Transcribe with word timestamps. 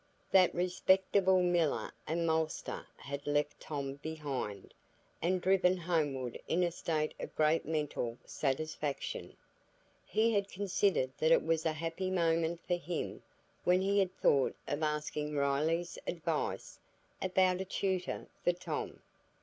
That 0.31 0.55
respectable 0.55 1.43
miller 1.43 1.91
and 2.07 2.25
maltster 2.25 2.87
had 2.97 3.27
left 3.27 3.59
Tom 3.59 3.97
behind, 4.01 4.73
and 5.21 5.39
driven 5.39 5.77
homeward 5.77 6.39
in 6.47 6.63
a 6.63 6.71
state 6.71 7.13
of 7.19 7.35
great 7.35 7.67
mental 7.67 8.17
satisfaction. 8.25 9.37
He 10.07 10.41
considered 10.41 11.11
that 11.19 11.31
it 11.31 11.43
was 11.45 11.67
a 11.67 11.73
happy 11.73 12.09
moment 12.09 12.61
for 12.67 12.77
him 12.77 13.21
when 13.63 13.79
he 13.81 13.99
had 13.99 14.17
thought 14.17 14.55
of 14.67 14.81
asking 14.81 15.35
Riley's 15.35 15.99
advice 16.07 16.79
about 17.21 17.61
a 17.61 17.65
tutor 17.65 18.25
for 18.43 18.53
Tom. 18.53 19.03